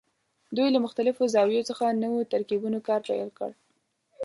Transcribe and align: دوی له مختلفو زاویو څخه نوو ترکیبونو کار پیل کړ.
دوی 0.55 0.67
له 0.73 0.79
مختلفو 0.85 1.31
زاویو 1.33 1.67
څخه 1.69 1.85
نوو 2.03 2.29
ترکیبونو 2.33 2.79
کار 2.87 2.99
پیل 3.07 3.29
کړ. 3.37 3.51